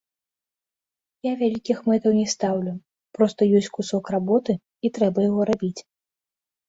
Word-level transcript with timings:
Я 1.27 1.33
вялікіх 1.41 1.77
мэтаў 1.91 2.15
не 2.21 2.25
стаўлю, 2.33 2.73
проста 3.17 3.41
ёсць 3.59 3.73
кусок 3.79 4.05
работы, 4.19 4.51
і 4.87 4.95
трэба 4.97 5.19
яго 5.29 5.41
рабіць. 5.55 5.77